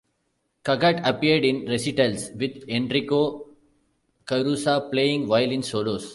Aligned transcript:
Cugat 0.65 1.07
appeared 1.07 1.45
in 1.45 1.67
recitals 1.67 2.31
with 2.31 2.63
Enrico 2.67 3.47
Caruso, 4.25 4.89
playing 4.89 5.27
violin 5.27 5.61
solos. 5.61 6.09